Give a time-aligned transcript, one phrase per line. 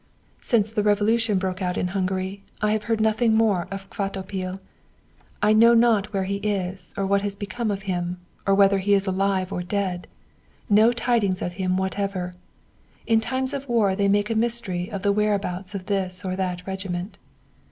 [0.41, 4.57] "'Since the revolution broke out in Hungary I have heard nothing more of Kvatopil.
[5.43, 8.95] I know not where he is, or what has become of him, or whether he
[8.95, 10.07] is alive or dead:
[10.67, 12.33] no tidings of him whatever.
[13.05, 16.65] In times of war they make a mystery of the whereabouts of this or that
[16.65, 17.19] regiment.